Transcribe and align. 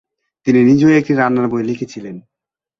তিনি 0.47 0.59
নিজেও 0.63 0.91
একটি 0.91 1.13
রান্নার 1.15 1.47
বই 1.47 1.63
লিখেছিলেন। 1.63 2.15